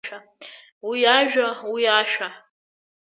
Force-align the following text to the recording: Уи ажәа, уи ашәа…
Уи 0.87 0.99
ажәа, 1.17 1.47
уи 1.71 1.83
ашәа… 1.99 2.29